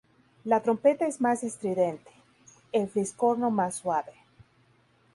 La 0.45 0.63
trompeta 0.63 1.05
es 1.05 1.21
más 1.21 1.43
estridente, 1.43 2.09
el 2.71 2.89
fliscorno 2.89 3.51
más 3.51 3.75
suave. 3.75 4.13